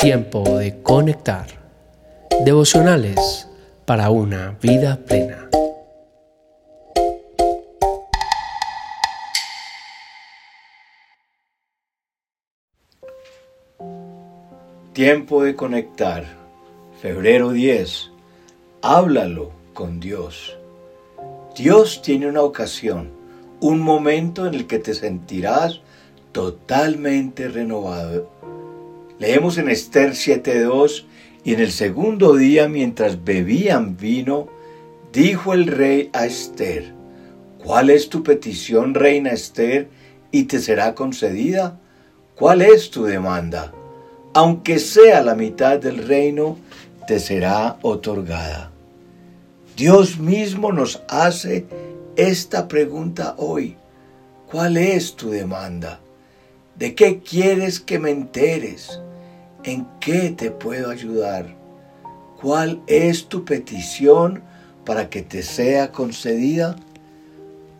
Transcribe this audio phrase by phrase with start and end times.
[0.00, 1.46] Tiempo de conectar.
[2.44, 3.46] Devocionales
[3.84, 5.50] para una vida plena.
[14.94, 16.24] Tiempo de conectar.
[17.00, 18.10] Febrero 10.
[18.82, 20.56] Háblalo con Dios.
[21.54, 23.19] Dios tiene una ocasión,
[23.60, 25.80] un momento en el que te sentirás
[26.32, 28.40] totalmente renovado
[29.20, 31.04] Leemos en Esther 7.2,
[31.44, 34.48] y en el segundo día, mientras bebían vino,
[35.12, 36.94] dijo el rey a Esther,
[37.62, 39.88] ¿cuál es tu petición, reina Esther,
[40.30, 41.78] y te será concedida?
[42.34, 43.74] ¿Cuál es tu demanda?
[44.32, 46.56] Aunque sea la mitad del reino,
[47.06, 48.70] te será otorgada.
[49.76, 51.66] Dios mismo nos hace
[52.16, 53.76] esta pregunta hoy.
[54.50, 56.00] ¿Cuál es tu demanda?
[56.76, 59.00] ¿De qué quieres que me enteres?
[59.64, 61.54] ¿En qué te puedo ayudar?
[62.40, 64.42] ¿Cuál es tu petición
[64.84, 66.76] para que te sea concedida?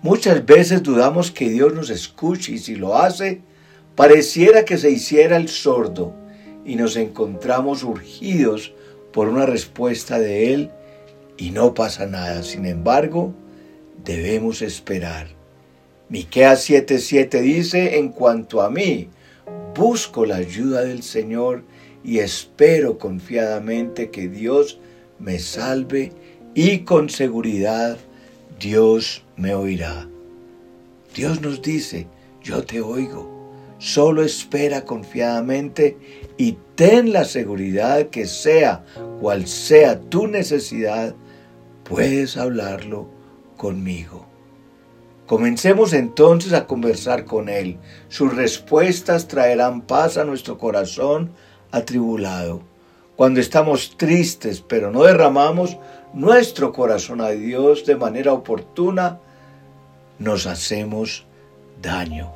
[0.00, 3.42] Muchas veces dudamos que Dios nos escuche y si lo hace,
[3.96, 6.14] pareciera que se hiciera el sordo
[6.64, 8.72] y nos encontramos urgidos
[9.12, 10.70] por una respuesta de Él
[11.36, 12.42] y no pasa nada.
[12.42, 13.34] Sin embargo,
[14.02, 15.28] debemos esperar.
[16.08, 19.08] Miqueas 7:7 dice, en cuanto a mí,
[19.74, 21.64] busco la ayuda del Señor
[22.04, 24.78] y espero confiadamente que Dios
[25.18, 26.12] me salve
[26.54, 27.96] y con seguridad
[28.60, 30.08] Dios me oirá.
[31.14, 32.06] Dios nos dice,
[32.42, 33.32] yo te oigo.
[33.78, 35.96] Solo espera confiadamente
[36.36, 38.84] y ten la seguridad que sea
[39.20, 41.14] cual sea tu necesidad,
[41.84, 43.13] puedes hablarlo
[43.64, 44.26] conmigo.
[45.24, 47.78] Comencemos entonces a conversar con Él.
[48.10, 51.30] Sus respuestas traerán paz a nuestro corazón
[51.70, 52.60] atribulado.
[53.16, 55.78] Cuando estamos tristes pero no derramamos
[56.12, 59.18] nuestro corazón a Dios de manera oportuna,
[60.18, 61.24] nos hacemos
[61.80, 62.32] daño.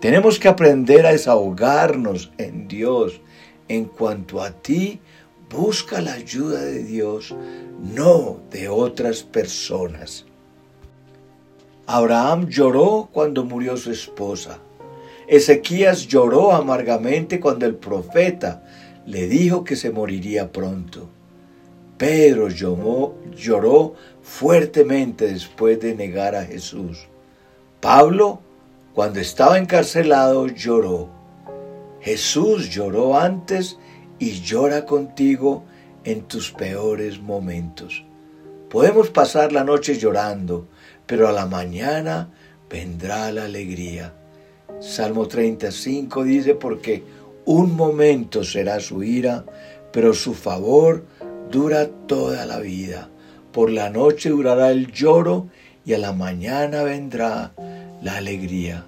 [0.00, 3.20] Tenemos que aprender a desahogarnos en Dios.
[3.68, 4.98] En cuanto a ti,
[5.52, 7.34] busca la ayuda de Dios,
[7.94, 10.24] no de otras personas.
[11.86, 14.58] Abraham lloró cuando murió su esposa.
[15.28, 18.64] Ezequías lloró amargamente cuando el profeta
[19.06, 21.08] le dijo que se moriría pronto.
[21.98, 27.06] Pedro lloró, lloró fuertemente después de negar a Jesús.
[27.80, 28.40] Pablo,
[28.94, 31.08] cuando estaba encarcelado, lloró.
[32.00, 33.78] Jesús lloró antes
[34.22, 35.64] y llora contigo
[36.04, 38.04] en tus peores momentos.
[38.70, 40.68] Podemos pasar la noche llorando,
[41.06, 42.30] pero a la mañana
[42.70, 44.14] vendrá la alegría.
[44.78, 47.02] Salmo 35 dice, porque
[47.46, 49.44] un momento será su ira,
[49.92, 51.04] pero su favor
[51.50, 53.08] dura toda la vida.
[53.50, 55.48] Por la noche durará el lloro
[55.84, 57.54] y a la mañana vendrá
[58.00, 58.86] la alegría.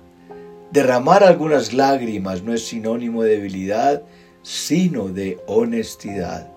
[0.70, 4.04] Derramar algunas lágrimas no es sinónimo de debilidad,
[4.44, 6.52] sino de honestidad.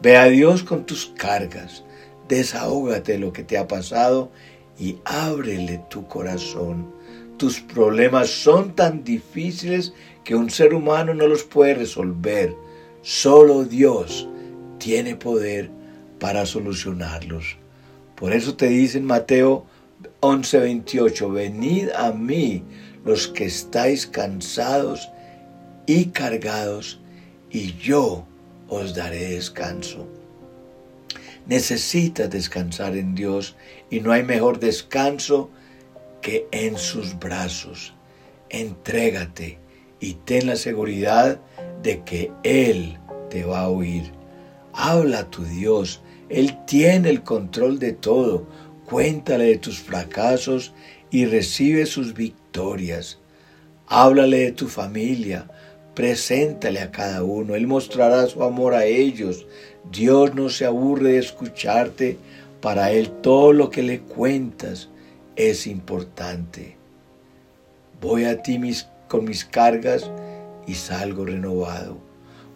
[0.00, 1.82] Ve a Dios con tus cargas,
[2.28, 4.30] desahógate lo que te ha pasado
[4.78, 6.94] y ábrele tu corazón.
[7.36, 9.92] Tus problemas son tan difíciles
[10.22, 12.54] que un ser humano no los puede resolver.
[13.02, 14.28] Solo Dios
[14.78, 15.70] tiene poder
[16.18, 17.56] para solucionarlos.
[18.14, 19.64] Por eso te dice en Mateo
[20.20, 22.62] 11:28, venid a mí
[23.04, 25.08] los que estáis cansados
[25.86, 26.99] y cargados,
[27.50, 28.26] y yo
[28.68, 30.06] os daré descanso.
[31.46, 33.56] Necesitas descansar en Dios
[33.90, 35.50] y no hay mejor descanso
[36.22, 37.94] que en sus brazos.
[38.50, 39.58] Entrégate
[40.00, 41.40] y ten la seguridad
[41.82, 42.98] de que Él
[43.30, 44.12] te va a oír.
[44.72, 48.46] Habla a tu Dios, Él tiene el control de todo.
[48.84, 50.72] Cuéntale de tus fracasos
[51.10, 53.18] y recibe sus victorias.
[53.86, 55.48] Háblale de tu familia,
[55.94, 59.46] preséntale a cada uno, Él mostrará su amor a ellos,
[59.90, 62.16] Dios no se aburre de escucharte,
[62.60, 64.88] para Él todo lo que le cuentas
[65.36, 66.76] es importante.
[68.00, 68.60] Voy a ti
[69.08, 70.10] con mis cargas
[70.66, 71.96] y salgo renovado.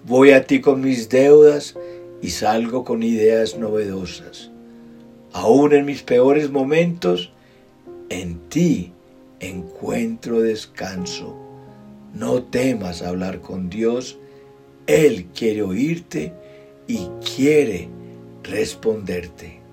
[0.06, 1.74] Voy a ti con mis deudas
[2.20, 4.50] y salgo con ideas novedosas.
[5.32, 7.32] Aún en mis peores momentos,
[8.10, 8.92] en ti
[9.40, 11.43] encuentro descanso.
[12.14, 14.18] No temas hablar con Dios,
[14.86, 16.32] Él quiere oírte
[16.86, 17.88] y quiere
[18.44, 19.63] responderte.